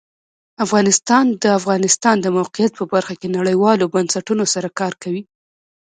افغانستان 0.65 1.23
د 1.29 1.35
د 1.43 1.45
افغانستان 1.59 2.15
د 2.21 2.27
موقعیت 2.37 2.71
په 2.77 2.85
برخه 2.93 3.13
کې 3.19 3.27
نړیوالو 3.37 3.91
بنسټونو 3.93 4.43
سره 4.53 4.69
کار 4.79 4.93
کوي. 5.03 5.21